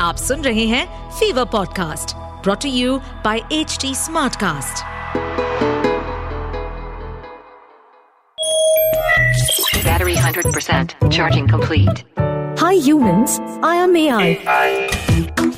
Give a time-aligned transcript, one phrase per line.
[0.00, 0.86] आप सुन रहे हैं
[1.18, 4.84] fever podcast brought to you by H T Smartcast
[9.86, 10.94] Battery 100%.
[11.10, 12.04] Charging complete.
[12.62, 14.26] Hi humans, I am AI.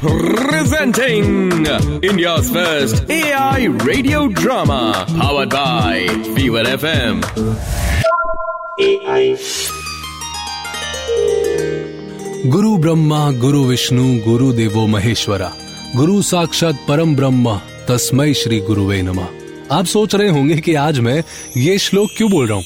[0.00, 1.66] Presenting
[2.02, 6.06] India's first AI radio drama powered by
[6.36, 7.22] Fever FM.
[12.45, 15.53] गुरु ब्रह्मा, गुरु विष्णु, गुरु देवो महेश्वरा।
[15.95, 19.27] गुरु साक्षात परम ब्रह्म तस्मय श्री गुरुवे नमः।
[19.71, 21.23] आप सोच रहे होंगे कि आज मैं
[21.57, 22.63] ये श्लोक क्यों बोल रहा हूँ?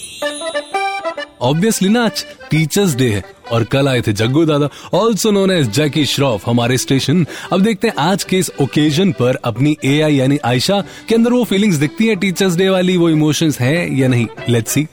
[1.41, 5.69] ऑब्वियसली ना, आज टीचर्स डे है और कल आए थे Jaggu Dada also known as
[5.69, 10.37] Jackie Shroff हमारे स्टेशन अब देखते हैं आज के इस ओकेजन पर अपनी एआई यानी
[10.37, 14.27] आयशा के अंदर वो फीलिंग्स दिखती है टीचर्स डे वाली, वो इमोशंस है या नहीं?
[14.49, 14.87] Let's see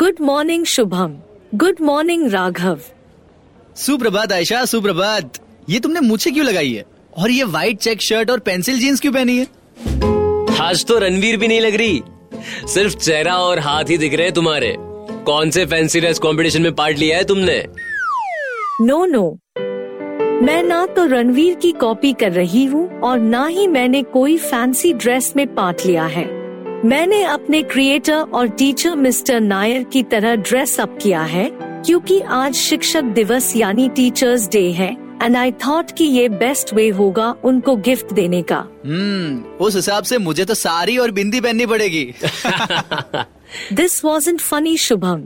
[0.00, 1.10] Good morning, Shubham.
[1.54, 2.78] Good morning, Raghav.
[3.76, 5.38] सुप्रभात आयशा सुप्रभात।
[5.68, 6.84] ये तुमने मुझे क्यों लगाई है?
[7.18, 9.46] और ये व्हाइट चेक शर्ट और पेंसिल जीन्स क्यों पहनी है?
[10.60, 12.02] आज तो रणवीर भी नहीं लग रही।
[12.66, 14.76] सिर्फ़ चेहरा और हाथ ही दिख रहे हैं तुम्हारे।
[15.24, 17.64] कौन से फैंसी ड्रेस कंपटीशन में पार्ट लिया है तुमने?
[18.80, 19.38] No no, no no.
[20.42, 24.92] मैं ना तो रणवीर की कॉपी कर रही हूँ और ना ही मैंने कोई फैंसी
[24.92, 26.24] ड्रेस में पार्ट लिया है।
[26.84, 32.54] मैंने अपने क्रिएटर और टीचर मिस्टर नायर की तरह ड्रेस अप किया है। क्योंकि आज
[32.54, 34.90] शिक्षक दिवस यानी टीचर्स डे है
[35.22, 40.04] एंड आई थॉट कि ये बेस्ट वे होगा उनको गिफ्ट देने का। हम्म उस हिसाब
[40.04, 42.04] से मुझे तो साड़ी और बिंदी पहननी पड़ेगी।
[43.72, 45.22] This wasn't funny Shubham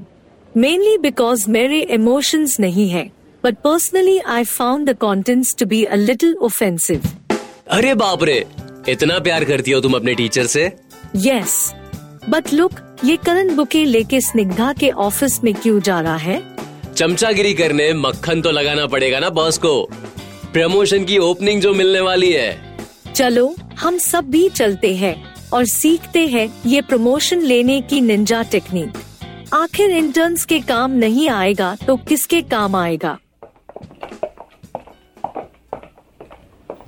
[0.57, 3.11] mainly because मेरे इमोशंस नहीं है
[3.45, 7.03] but personally I found the contents to be a little offensive
[7.71, 8.45] अरे बाप रे
[8.89, 10.73] इतना प्यार करती हो तुम अपने टीचर से?
[11.17, 11.75] यस
[12.28, 12.72] बट लुक
[13.05, 16.42] ये करण बुके लेके स्निग्धा के ऑफ़िस में क्यों जा रहा है?
[16.94, 19.91] चमचागिरी करने मक्खन तो लगाना पड़ेगा ना बॉस को।
[20.52, 22.77] प्रमोशन की ओपनिंग जो मिलने वाली है।
[23.14, 25.14] चलो हम सब भी चलते हैं
[25.52, 31.77] और सीखते हैं ये प्रमोशन लेने की निंजा टेक्निक आखिर इंटर्न्स के काम नहीं आएगा
[31.86, 33.18] तो किसके काम आएगा?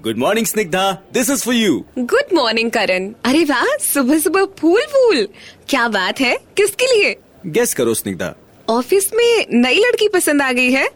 [0.06, 4.82] Good morning Snigdha this is for you good morning Karan अरे वाह सुबह सुबह फूल
[4.82, 5.26] फूल।
[5.68, 6.36] क्या बात है?
[6.56, 7.16] किसके लिए?
[7.46, 8.32] गेस करो स्निग्धा
[8.68, 10.86] ऑफ़िस में नई लड़की पसंद आ गई है।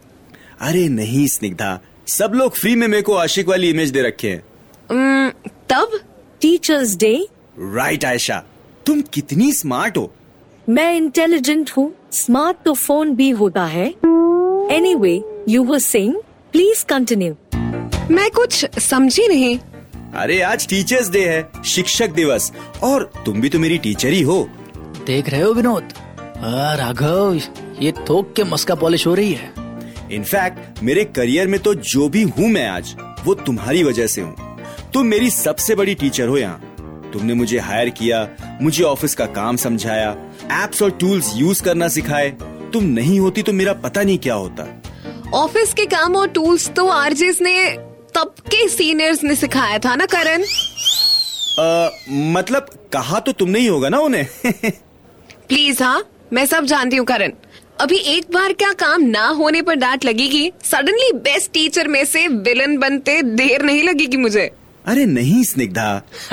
[0.60, 4.42] अरे नहीं स्निग्धा सब लोग फ्री में मेरे को आशिक वाली इमेज दे रखे हैं।
[4.90, 6.00] उम्म, तब?
[6.40, 7.14] टीचर्स डे
[7.58, 8.42] राइट आयशा
[8.86, 10.12] तुम कितनी स्मार्ट हो।
[10.68, 13.88] मैं इंटेलिजेंट हूँ। स्मार्ट तो फ़ोन भी होता है।
[14.94, 16.14] Anyway you were sing
[16.52, 17.36] please continue
[18.10, 19.58] मैं कुछ समझी नहीं।
[20.14, 22.50] अरे आज टीचर्स डे है शिक्षक दिवस।
[22.82, 24.42] और तुम भी तो मेरी टीचर ही हो।
[25.06, 25.92] देख रहे हो विनोद?
[26.78, 27.40] राघव
[27.80, 29.52] ये थोक के मस्का पॉलिश हो रही है।
[30.12, 32.94] इनफैक्ट मेरे करियर में तो जो भी हूँ मैं आज
[33.24, 34.34] वो तुम्हारी वजह से हूँ।
[34.94, 38.28] तुम मेरी सबसे बड़ी टीचर हो यहाँ। तुमने मुझे हायर किया
[38.62, 40.10] मुझे ऑफ़िस का काम समझाया
[40.64, 42.30] एप्स और टूल्स यूज़ करना सिखाए।
[42.72, 44.66] तुम नहीं होती तो मेरा पता नहीं क्या होता।
[45.34, 47.56] ऑफ़िस के काम और टूल्स तो आरजेस ने
[48.68, 50.44] सीनियर्स ने सिखाया था ना करण?
[52.34, 54.26] मतलब कहा तो तुमने ही होगा ना उन्हें?
[55.48, 57.32] प्लीज़ हाँ मैं सब जानती हूँ करण।
[57.80, 60.50] अभी एक बार क्या काम ना होने पर डांट लगेगी?
[60.64, 64.50] सडनली बेस्ट टीचर में से विलन बनते देर नहीं लगेगी मुझे।
[64.86, 65.90] अरे नहीं स्निग्धा।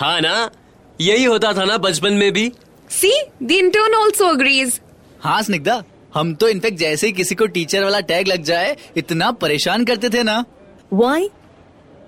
[0.00, 0.50] हाँ ना
[1.00, 2.50] यही होता था ना बचपन में भी।
[2.90, 4.80] See the intern also agrees
[5.22, 5.82] हाँ स्निग्धा
[6.14, 10.10] हम तो इनफेक्ट जैसे ही किसी को टीचर वाला टैग लग जाए इतना परेशान करते
[10.10, 10.44] थे ना।
[10.92, 11.28] Why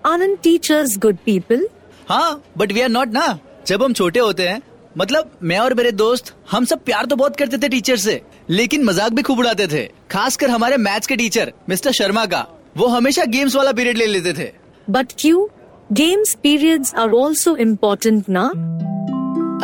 [0.04, 1.66] Anand teachers good people
[2.08, 4.60] हाँ बट वी आर नॉट ना। जब हम छोटे होते हैं
[4.98, 8.20] मतलब मैं और मेरे दोस्त हम सब प्यार तो बहुत करते थे टीचर से
[8.50, 12.46] लेकिन मज़ाक भी खूब उड़ाते थे। खासकर हमारे मैथ्स के टीचर मिस्टर शर्मा का
[12.76, 14.50] वो हमेशा गेम्स वाला पीरियड ले लेते थे।
[14.88, 15.46] बट क्यों?
[15.92, 18.46] Games periods are also important ना?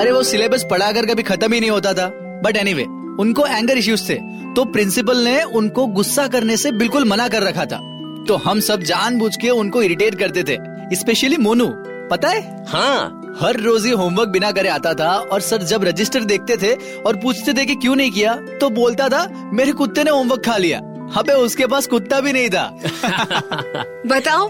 [0.00, 2.09] अरे वो सिलेबस पढ़ा कर कभी खत्म ही नहीं होता था।
[2.44, 2.84] बट एनीवे
[3.21, 4.21] उनको एंगर इश्यूज़ थे
[4.54, 7.80] तो प्रिंसिपल ने उनको गुस्सा करने से बिल्कुल मना कर रखा था।
[8.28, 11.67] तो हम सब जानबूझ के उनको इरिटेट करते थे स्पेशली मोनू
[12.11, 12.65] पता है?
[12.69, 16.73] हाँ। हर रोज ही होमवर्क बिना करे आता था और सर जब रजिस्टर देखते थे
[17.01, 20.57] और पूछते थे कि क्यों नहीं किया तो बोलता था मेरे कुत्ते ने होमवर्क खा
[20.57, 20.78] लिया।
[21.17, 22.67] अबे उसके पास कुत्ता भी नहीं था।
[24.07, 24.49] बताओ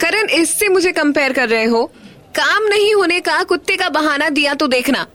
[0.00, 1.84] करण इससे मुझे कंपेयर कर रहे हो?
[2.36, 5.06] काम नहीं होने का कुत्ते का बहाना दिया तो देखना।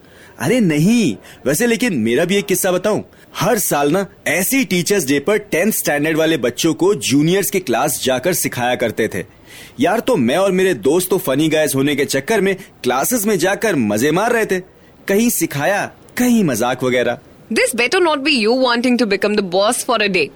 [0.42, 1.16] अरे नहीं
[1.46, 3.04] वैसे लेकिन मेरा भी एक किस्सा बताऊँ।
[3.36, 8.02] हर साल ना ऐसे टीचर्स डे पर टेंथ स्टैंडर्ड वाले बच्चों को जूनियर्स के क्लास
[8.04, 9.24] जाकर सिखाया करते थे।
[9.80, 13.38] यार तो मैं और मेरे दोस्त तो फनी गायस होने के चक्कर में क्लासेस में
[13.40, 14.60] जाकर मज़े मार रहे थे।
[15.08, 15.86] कहीं सिखाया
[16.18, 17.18] कहीं मज़ाक वगैरह।
[17.54, 20.30] This better not be you wanting to become the boss for a day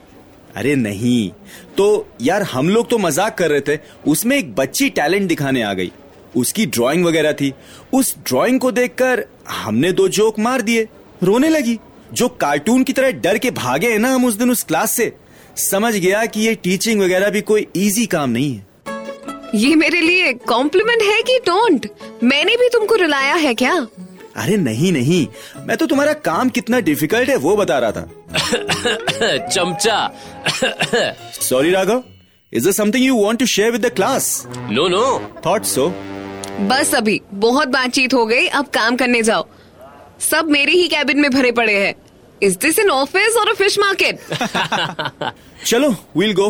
[0.55, 1.29] अरे नहीं
[1.77, 1.85] तो
[2.21, 5.91] यार हम लोग तो मज़ाक कर रहे थे। उसमें एक बच्ची टैलेंट दिखाने आ गई।
[6.35, 7.53] उसकी ड्राइंग वगैरह थी।
[7.93, 10.87] उस ड्राइंग को देखकर हमने दो जोक मार दिए।
[11.23, 11.79] रोने लगी।
[12.13, 15.15] जो कार्टून की तरह डर के भागे हैं ना हम उस दिन उस क्लास से।
[15.57, 18.67] समझ गया कि ये टीचिंग वगैरह भी कोई इजी काम नहीं है।
[19.55, 21.89] ये मेरे लिए कॉम्प्लीमेंट है कि डोंट
[22.23, 23.87] मैंने भी तुमको रुलाया है क्या?
[24.35, 25.27] अरे नहीं नहीं।
[25.67, 28.09] मैं तो तुम्हारा काम कितना डिफ़िकल्ट है वो बता रहा था।
[29.47, 30.11] चमचा।
[31.41, 32.03] Sorry Raghav.
[32.53, 35.93] Is something you want to share with the class no no thought so
[36.59, 39.45] बस अभी बहुत बातचीत हो गई अब काम करने जाओ।
[40.19, 41.93] सब मेरे ही कैबिन में भरे पड़े हैं।
[42.43, 44.19] इज़ दिस एन ऑफ़िस और फ़िश मार्केट
[45.65, 46.47] चलो विल गो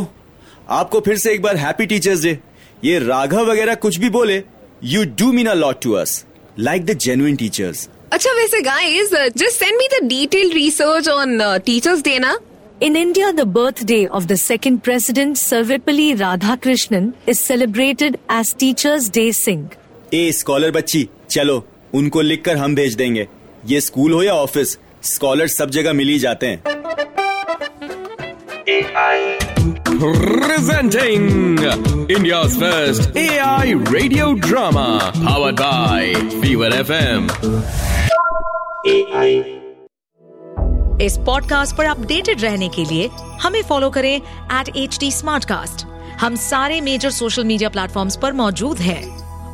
[0.69, 2.37] आपको फिर से एक बार हैप्पी टीचर्स डे
[2.83, 4.41] ये राघव वगैरह कुछ भी बोले
[4.83, 6.23] you do mean a lot to us
[6.59, 12.03] like the genuine teachers अच्छा वैसे guys just send me the detailed research on teachers
[12.03, 12.37] day ना।
[12.85, 19.31] In India, the birthday of the second president, Sarvepalli Radhakrishnan, is celebrated as Teachers' Day
[19.37, 19.67] Singh.
[20.13, 23.27] A scholar बच्ची चलो उनको लिखकर हम भेज देंगे।
[23.65, 26.63] ये स्कूल हो या ऑफ़िस स्कॉलर सब जगह मिल ही जाते हैं।
[30.45, 31.25] Presenting
[32.17, 37.29] India's first AI radio drama powered by Fever FM.
[41.01, 43.09] इस पॉडकास्ट पर अपडेटेड रहने के लिए
[43.41, 45.11] हमें फॉलो करें एट एच डी
[46.21, 49.24] हम सारे मेजर सोशल मीडिया प्लेटफॉर्म्स पर मौजूद हैं।